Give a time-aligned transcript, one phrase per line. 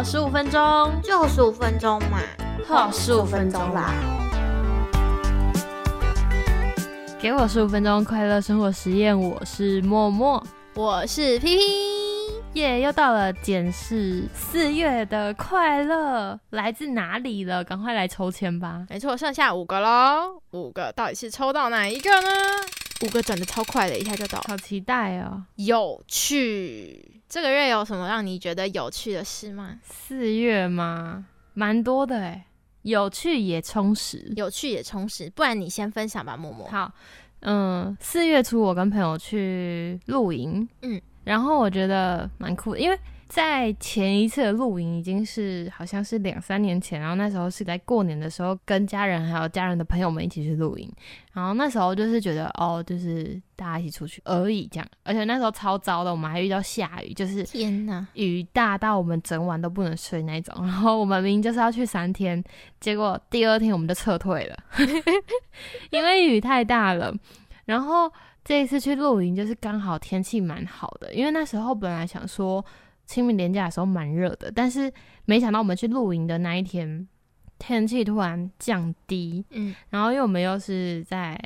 [0.00, 2.20] 好十五分钟，就十五分钟嘛，
[2.66, 3.92] 好十五分钟啦。
[7.20, 10.42] 给我十五分钟快乐生活实验，我是默默，
[10.72, 11.62] 我是 P P，
[12.54, 18.86] 耶，又到了检视四月的快乐来自哪里了，赶快来抽签吧。
[18.88, 22.28] 没错，剩下五个喽，五个到底是抽到哪一个呢？
[23.02, 25.42] 五个转的超快的，一下就到，好期待哦！
[25.56, 29.80] 有趣，这个月有什么让你觉得有趣的事吗？
[29.82, 31.26] 四月吗？
[31.54, 32.46] 蛮多的哎，
[32.82, 35.30] 有趣也充实，有趣也充实。
[35.30, 36.68] 不然你先分享吧，默默。
[36.68, 36.92] 好，
[37.40, 42.98] 嗯，四月初我跟朋友去露营，嗯，然后我觉得蛮酷的，因为。
[43.30, 50.92] 在前一次的露营已经是好像是两三年前，然后那时候是在过年的时候跟家人还有家人的朋友们一起去露营，
[51.32, 62.42] 然后那时候就是觉得哦，就是大家一起出去而已这样，而且那时候超糟的，我们还遇到下雨，就是天呐，雨大到我们整晚都不能睡那种，然后我们明明就是要去三天，
[62.80, 64.58] 结果第二天我们就撤退了，
[65.90, 67.14] 因为雨太大了，
[67.66, 72.64] 然后这一次去露营就是刚好天气蛮好的，因为那时候本来想说。
[73.10, 74.92] 清明年假的时候蛮热的，但是
[75.24, 77.08] 没想到我们去露营的那一天，
[77.58, 81.36] 天气突然降低，嗯，然后因为我们又是在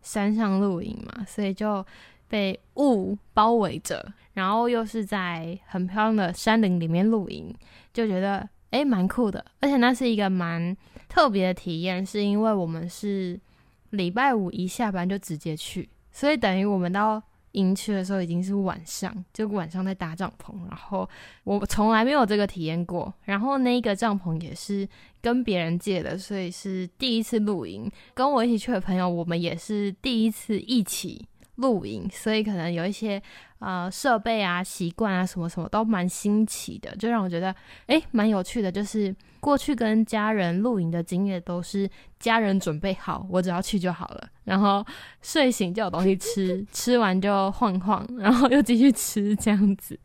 [0.00, 1.86] 山上露营嘛，所以就
[2.26, 7.54] 被雾包围着，然后又是在很漂亮的山林里面露营，
[7.92, 10.76] 就觉得诶蛮酷的，而且那是一个蛮
[11.08, 13.40] 特别的体验，是因为我们是
[13.90, 17.22] 礼拜五一下班就直接去，所以等于我们到。
[17.52, 21.08] 营区的时候已经是晚上，就晚上在搭帐篷，然后
[21.44, 24.88] 我从来没有这个体验过，然后那个帐篷也是
[25.20, 27.90] 跟别人借的，所以是第一次露营。
[28.14, 33.22] 跟我一起去的朋友，我们也是第一次一起露营，所以可能有一些
[33.62, 37.54] 呃设备啊、习惯啊什么什么都蛮新奇的，就让我觉得
[37.86, 39.14] 诶蛮有趣的，就是。
[39.42, 44.28] 过去跟家人露营的经验都是家人准备好，我只要去就好了。
[44.44, 44.86] 然后
[45.20, 49.98] 睡醒就有东西吃， 吃完就晃晃，然后又继续吃这样子。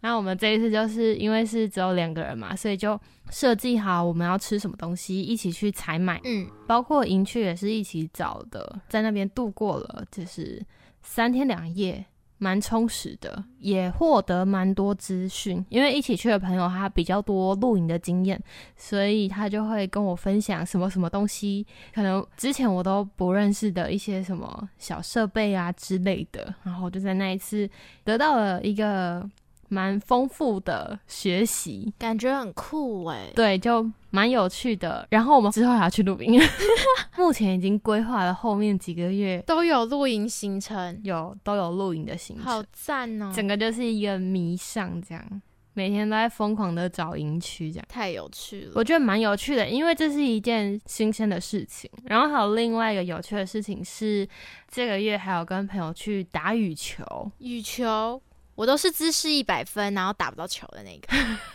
[0.00, 3.00] 那我们这一次就是因为是只有两个人嘛，所以就
[3.30, 6.20] 设计好我们要吃什么东西，一起去采买。
[6.24, 10.60] 嗯，包括营区也是一起找的，在那边度过了就是
[11.02, 12.04] 三天两夜。
[12.42, 15.64] 蛮充实的，也获得蛮多资讯。
[15.68, 18.42] 因为一起去的朋友他比较多露营的经验，
[18.76, 21.64] 所以他就会跟我分享什么什么东西，
[21.94, 26.52] 可能之前我都不认识的一些什么小设备啊之类的。
[26.64, 27.70] 然后就在那一次
[28.02, 29.24] 得到了一个。
[29.72, 33.30] 蛮丰富的学习，感觉很酷哎。
[33.34, 35.06] 对，就蛮有趣的。
[35.08, 36.38] 然后我们之后还要去露营，
[37.16, 43.32] 目前已经规划了后面几个月都有露营行程，有都有露营的行程，好赞哦！
[43.34, 48.72] 整个就是一个迷上这样，每天都在疯狂的找营区，这样太有趣了。
[48.74, 51.90] 我觉得蛮有趣的，因为这是一件新鲜的事情。
[52.04, 54.28] 然后还有另外一个有趣的事情是，
[54.70, 57.02] 这个月还有跟朋友去打羽球，
[57.38, 58.20] 羽球。
[58.54, 61.08] 我都是姿势一百分，然后打不到球的那个，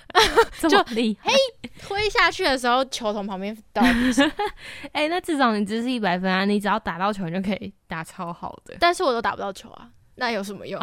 [0.69, 1.31] 就厉嘿
[1.79, 3.81] 推下去的时候，球从旁边倒。
[4.91, 8.75] 哎，那至少你姿势一百分啊，你只要打到球，你就可以打超好的。
[8.79, 10.81] 但是我都打不到球啊，那有什么用？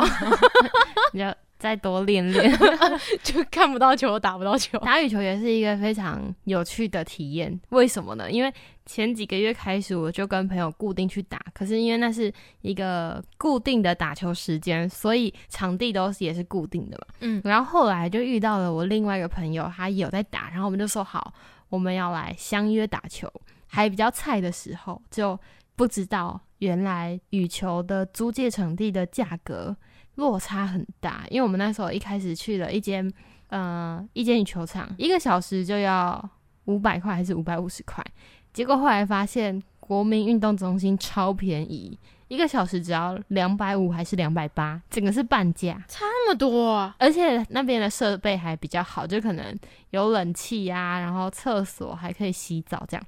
[1.12, 2.52] 你要再多练练，
[3.24, 4.78] 就看不到球，打不到球。
[4.80, 8.30] 打羽球也是一个非常有趣的体验，为什么呢？
[8.30, 8.52] 因为
[8.84, 12.30] 前几个月开始，我就跟朋友固定去打，可是因为那是
[12.60, 17.14] 一个固定的打球时间，所以场地都是也是固定的嘛。
[17.20, 21.32] 嗯，然后后来就遇到了我另外一个朋友，他有在打，然后我们就说好，
[21.70, 23.26] 我们要来相约打球。
[23.68, 25.40] 还比较菜的时候，就
[25.74, 29.74] 不知道原来羽球的租借场地的价格
[30.16, 33.12] 落差很大，因为我们那时候一开始去了一间，
[33.48, 36.30] 呃，一间羽球场，一个小时就要
[36.66, 38.04] 五百块还是五百五十块。
[38.52, 41.98] 结果后来发现，国民运动中心超便宜，
[42.28, 46.94] 一个小时只要两百五还是两百八，整个是半价，差那么多。
[46.98, 49.54] 而且那边的设备还比较好，就可能
[49.90, 53.04] 有冷气呀，然后厕所还可以洗澡这样。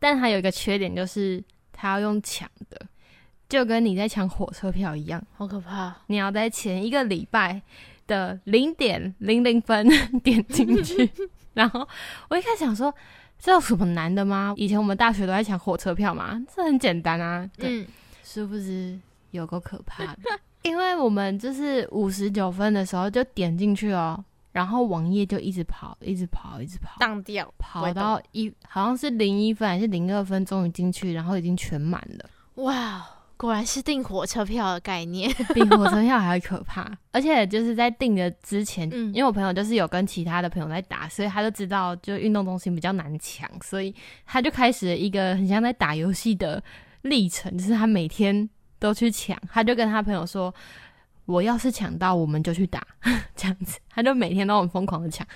[0.00, 2.86] 但还有一个缺点，就是它要用抢的，
[3.48, 5.94] 就跟你在抢火车票一样，好可怕。
[6.06, 7.60] 你要在前一个礼拜
[8.06, 9.88] 的零点零零分
[10.22, 11.10] 点进去，
[11.54, 11.86] 然后
[12.28, 12.92] 我一开始想说。
[13.40, 14.52] 这有什么难的吗？
[14.56, 17.48] 以前我们大学都在抢火车票嘛，这很简单啊。
[17.58, 17.86] 嗯，
[18.24, 18.98] 是不是
[19.30, 20.18] 有够可怕的？
[20.62, 32.28] 因为我们就是五十九分的时候就点进去哦，然后网页就一直跑，一直跑，一直跑，荡掉，跑到一好像是零一分还是零二分，终于进去，然后已经全满了。
[32.64, 35.32] 哇，果然是订火车票的概念。
[35.54, 36.86] 比火车票还要可怕。
[37.12, 43.94] 而且就是在订的之前，嗯因为我朋友就是有跟其他的朋友在打，所以他就知道就运动中心比较难抢，所以
[44.26, 46.62] 他就开始了一个很像在打游戏的
[47.00, 48.46] 历程，就是他每天
[48.78, 50.54] 都去抢，他就跟他朋友说。
[51.28, 52.82] 我要是抢到，我们就去打，
[53.36, 55.26] 这样子，他就每天都很疯狂的抢，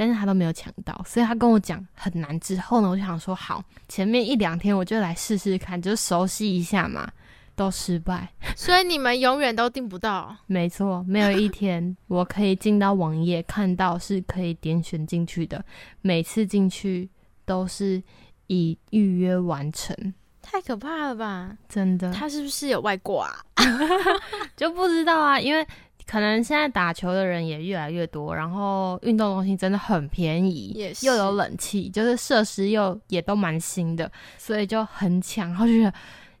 [0.00, 2.40] 但是他都没有抢到，所以他跟我讲很难。
[2.40, 7.06] 之后呢，我就想说，好，前面一两天我就来试试看，就熟悉一下嘛，
[7.54, 8.26] 都失败。
[8.56, 10.34] 所以你们永远都订不到。
[10.46, 15.62] 没错，没有一天我可以进到网页看到是可以点选进去的，
[16.00, 17.06] 每次进去
[17.44, 18.02] 都是
[18.46, 19.94] 已预约完成，
[20.40, 21.54] 太可怕了吧？
[21.68, 23.44] 真的他是不是有外挂啊、
[24.56, 25.66] 就不知道啊，因为
[26.10, 35.94] 可能现在打球的人也越来越多，然后运动中心真的很便宜，也又有冷气，就是设施又也都蛮新的，所以就很抢，然后就觉得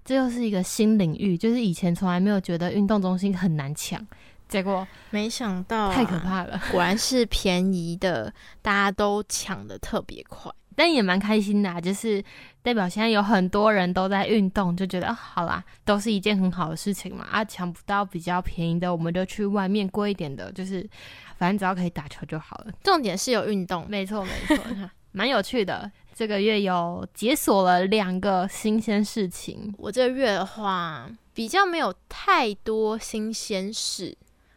[0.04, 4.04] 这又是一个新领域，就是以前从来没有觉得运动中心很难抢，
[4.48, 6.60] 结果没想到、啊太可，怕了。
[6.72, 10.50] 果然是便宜的，大家都抢的特别快。
[10.80, 12.24] 但也蛮开心的、啊，就是
[12.62, 17.22] 代表现在有很多人都在运动，就觉得、啊、好啦，都是一件很好的事情嘛。
[17.30, 20.88] 啊，抢不到比较便宜的，我们就去外面贵一点的，就是
[21.36, 22.72] 反正只要可以打球就好了。
[22.82, 24.64] 重点是有运动，没错，没错，
[25.12, 25.92] 蛮有趣的。
[26.14, 34.16] 这个月有解锁了两个新鲜事情，我这个月的话，比较没有太多新鲜事。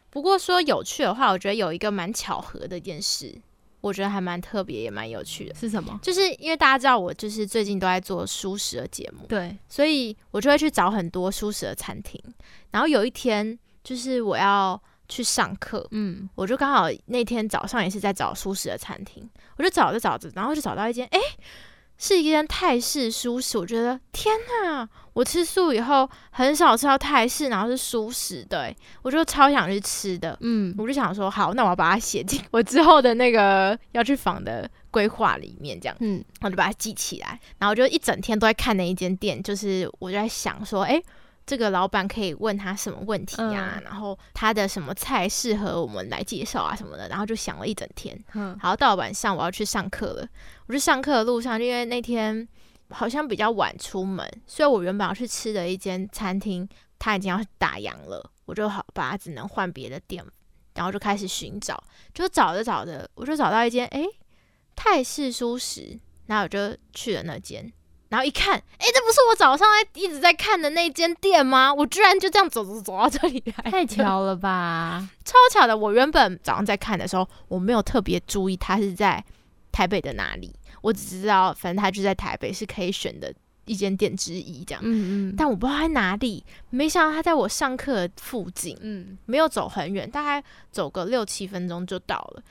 [0.09, 3.35] 不过说有趣的话，我觉得有一个蛮巧合的一件事，
[3.83, 5.56] 我觉得还蛮特别，也蛮有趣的。
[5.56, 6.00] 是什么？
[6.01, 12.18] 就是因为大家知道我就是最近都在做舒适的节目，对，所以我就会去找很多舒适的餐厅。
[12.71, 21.19] 然后有一天，就是我要去上课，嗯，我就刚好那天早上也是在找舒适的餐厅，我就找着找着，然后就找到一间，诶，
[21.97, 23.57] 是一间泰式舒适。
[23.57, 24.33] 我觉得天
[24.63, 30.38] 呐，我吃素以后很少吃到泰式，然后是素食的、诶我就超想去吃的。
[30.42, 35.95] 嗯，我就想说，好，那我要把它写进我之后的那个要去访的规划里面，这样。
[36.00, 41.04] 嗯，我就把它记起来，然后我就一整天都在看那一间店，就是我就在想说，诶，
[41.45, 48.18] 这个老板可以问他什么问题呀、嗯然后他的什么菜适合我们来介绍啊什么的，然后就想了一整天。
[48.33, 50.27] 嗯，好，到了晚上我要去上课了，
[50.68, 52.48] 我去上课的路上，因为那天
[52.94, 56.68] 好像比较晚出门，所以我原本要去吃的一间餐厅，
[57.00, 60.24] 它已经要打烊了，我就好把它只能换别的店，
[60.75, 64.06] 然后就开始寻找，就找着找着，我就找到一间诶
[64.75, 67.72] 泰式素食，然后我就去了那间。
[68.10, 71.74] 然后一看，诶，这不是我早上在一直在看的那间店吗？
[71.74, 75.10] 我居然就这样走走走到这里来，太巧了吧？
[75.25, 75.75] 超巧的！
[75.75, 79.24] 我原本早上在看的时候，我没有特别注意它是在
[79.72, 83.33] 台北的哪里，我只知道反正它就在台北是可以选的
[83.65, 84.81] 一间店之一这样。
[84.83, 92.44] 嗯嗯，但我不知道它在哪里，没想到它在我上课的附近，嗯，没有走很远，大概走个六七分钟就到了。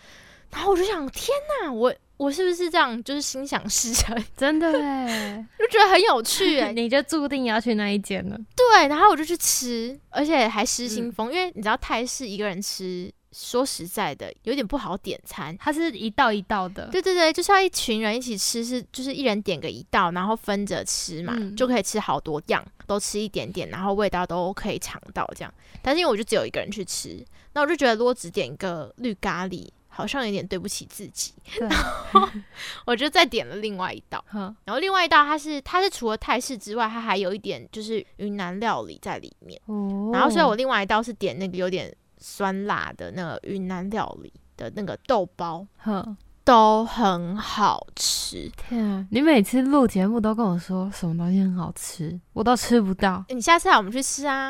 [0.51, 1.29] 然后我就想，天
[1.63, 6.73] 哪，我我是不是这样，就是心想事成， 真的 哎，就觉得很有趣哎。
[6.75, 8.39] 你就注定要去那一间了。
[8.57, 15.57] 对，然后我就去吃，而且还失心疯，因为你知道泰式一个人吃，说实在的，有点不好点餐。
[15.59, 25.53] 它是一道一道的，对对对，就是要一群人一起吃，是就是一人点个一道，然后分着吃嘛，嗯就可以吃好多样，都吃一点点，然后味道都可以尝到这样。
[25.81, 27.25] 但是因为我就只有一个人去吃，
[27.55, 31.71] 那我就觉得如果只点一个绿咖喱，好像有点对不起自己，然
[32.13, 32.29] 后，
[32.87, 34.25] 我就再点了另外一道。
[34.33, 39.61] 然后另外一道它是它是除了泰式之外，它还有一点就是云南料理在里面。
[39.67, 48.51] 哦然后所以我另外一道是点那个有点酸辣的那个云南料理的那个豆包，哼，都很好吃。
[48.57, 49.07] 天啊！
[49.11, 53.25] 你每次录节目都跟我说什么东西很好吃，我都吃不到。
[53.29, 54.49] 你下次来我们去吃啊，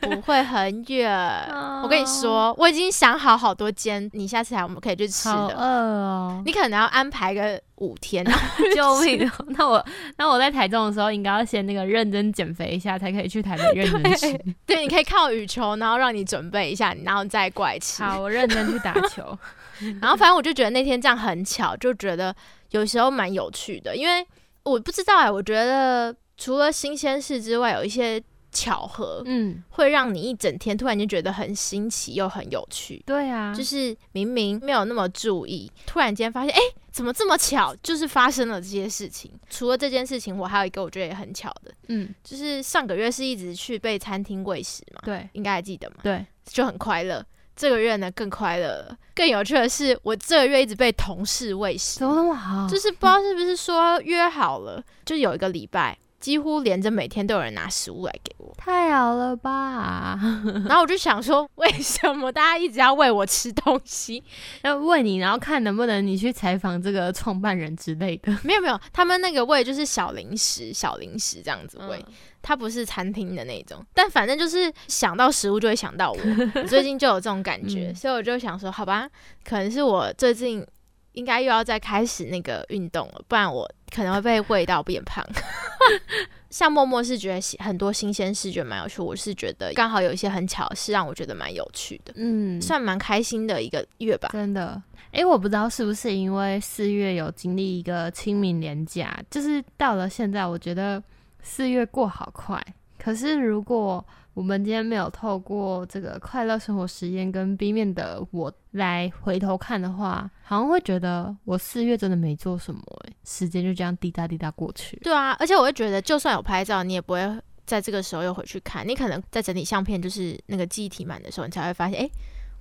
[0.00, 1.12] 不会很远。
[1.82, 5.34] 我跟你说，我已经想好好多间，你下次来我们可以去吃的。
[5.34, 6.42] 好饿哦！
[6.46, 8.24] 你可能要安排个五天，
[8.74, 9.44] 救命哦！
[9.48, 9.84] 那我
[10.16, 14.40] 那我在台中的时候，应该要先那个认真减肥一下，才可以去台北认真吃。
[14.64, 18.02] 对，你可以靠羽球，然后让你准备一下，然后再过来吃。
[18.02, 19.36] 好，我认真去打球。
[20.00, 22.34] 然后反正我就觉得那天这样很巧，就觉得
[22.70, 24.26] 有时候蛮有趣的，因为
[24.62, 33.02] 我不知道哎、我觉得除了新鲜事之外，有一些巧合嗯，会让你一整天突然间觉得很新奇又很有趣。
[33.06, 36.60] 对啊，就是明明没有那么注意，突然间发现，哎、
[36.90, 37.74] 怎么这么巧？
[37.82, 39.32] 就是发生了这些事情。
[39.48, 47.24] 除了这件事情，我还有一个我觉得也很巧的，嗯，就是上个月是一直去被餐厅喂食嘛，对应该还记得嘛，对，就很快乐。
[47.54, 52.66] 这个月呢更快乐了，更有趣的是，我这个月一直被同事喂食怎，么那么好？
[52.66, 58.54] 就是不知道是不是说约好了，就有一个礼拜几乎连着每天都有人拿食物来给我。
[58.56, 60.16] 太好了吧？
[60.68, 64.22] 然后我就想说，为什么大家一直要喂我吃东西？
[64.62, 68.32] 要喂你，然后看能不能你去采访这个创办人之类的。
[68.44, 73.84] 没有没有，他们那个喂就是小零食，小零食这样子喂，嗯它不是餐厅的那种。
[73.92, 76.18] 但反正就是想到食物就会想到我，
[76.54, 79.08] 我最近就有这种感觉，嗯所以我就想说，好吧，
[79.44, 80.64] 可能是我最近
[81.12, 85.24] 应该又要再开始那个运动了，不然我可能会被味道变胖。
[86.50, 94.28] 像默默是觉得喜很多新鲜事觉得蛮有趣，我是觉得刚好有一些很巧的事让我觉得蛮有趣的，嗯，算蛮开心的一个月吧。
[94.32, 94.80] 真的。
[95.12, 101.02] 诶，我不知道是不是因为四月有经历一个清明连假，就是到了现在，我觉得
[101.42, 102.62] 四月过好快。
[102.98, 104.04] 可是如果
[104.34, 114.96] 我们今天没有透过这个快乐生活实验跟 B 面的我来回头看的话，好像会觉得我四月真的没做什么、诶，时间就这样滴答滴答过去。
[115.02, 117.20] 对啊，而且我会觉得，就算有拍照，你也不会
[117.66, 118.86] 在这个时候又回去看。
[118.88, 122.10] 你可能在整理相片，就是那个记忆体满的时候，你才会发现，哎，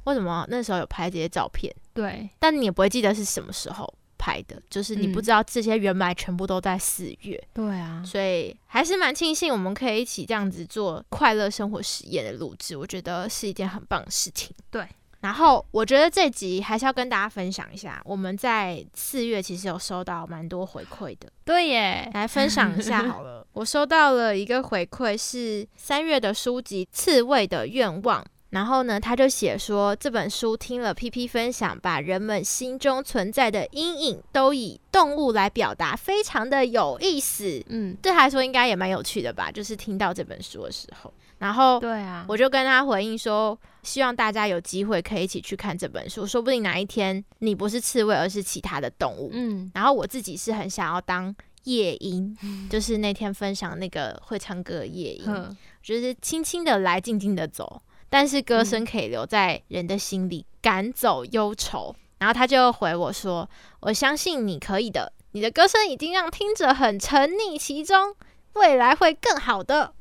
[0.03, 1.73] 为什么那时候有拍这些照片？
[1.93, 14.55] 对，但你也不会记得是什么时候拍的，就是你嗯不知道这些原来全部都在四月，对啊，所以还是蛮庆幸我们可以一起这样子做快乐生活实验的录制，我觉得是一件很棒的事情。
[14.69, 14.87] 对。
[15.21, 23.45] 然后我觉得这集还是要跟大家分享一下，我们在四月其实有收到蛮多回馈的，对耶，来分享一下好了。
[23.53, 28.23] 我收到了一个回馈，是三月的书籍《刺猬的愿望》。
[28.51, 37.63] 然后呢，他就写说这本书听了 P P 分享，把人们心中存在的阴影都以动物来表达，非常的有意思。
[37.67, 49.29] 嗯，对他来说应该也蛮有趣的吧，就是听到这本书的时候，然后对啊，我就跟他回应说，希望大家有机会可以一起去看这本书，说不定哪一天你不是刺猬，而是其他的动物。
[49.31, 49.71] 嗯。
[49.73, 52.37] 然后我自己是很想要当夜莺，
[52.69, 57.81] 就是那天分享那个会唱歌的夜莺，就是轻轻的来，静静的走，
[58.11, 61.95] 但是歌声可以留在人的心里，赶走忧愁。
[62.19, 63.49] 然后他就回我说
[63.79, 68.13] ：“我相信你可以的，你的歌声已经让听者很沉溺其中，
[68.53, 69.93] 未来会更好的。”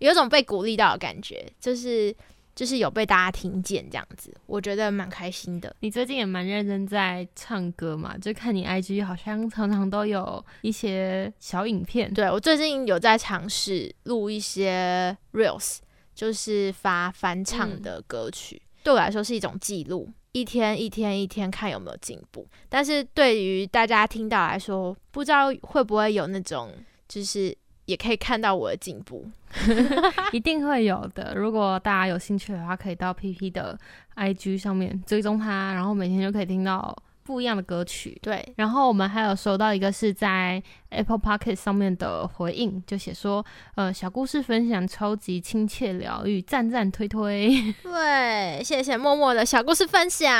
[0.00, 2.16] 有种被鼓励到的感觉，就是
[2.54, 5.76] 就是有被大家听见这样子，我觉得蛮开心的。
[5.80, 8.16] 你最近也蛮认真在唱歌嘛？
[8.16, 12.12] 就看你 IG 好像常常都有一些小影片。
[12.14, 15.80] 对我最近有在尝试录一些 reels，
[16.20, 22.46] 就是发翻唱的歌曲，对我来说是一种记录，一天一天一天看有没有进步。
[22.68, 26.74] 但是对于大家听到来说，不知道会不会有那种
[27.08, 27.56] 就是。
[27.86, 29.28] 也可以看到我的进步，
[30.30, 31.34] 一定会有的。
[31.34, 33.76] 如果大家有兴趣的话，可以到 PP 的
[34.14, 38.18] IG 上面追踪他，然后每天就可以听到不一样的歌曲。
[38.22, 47.74] 对，然后我们还有收到一个是在 Apple Pocket 上面的回应，就写说，呃，小故事分享超级亲切疗愈，赞赞推推。
[47.82, 50.30] 对，谢谢默默的小故事分享，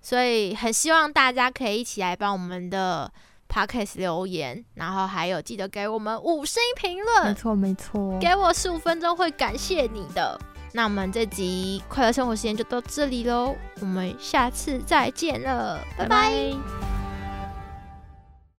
[0.00, 3.10] 所以很希望大家可以一起来帮我们的
[3.48, 8.18] podcast 留言，然后还有记得给我们五星评论没，错，没错。
[8.18, 10.38] 给我十五分钟会感谢你的。
[10.76, 16.93] 那我们这集快乐生活时间就到这里喽，我们下次再见了，拜拜。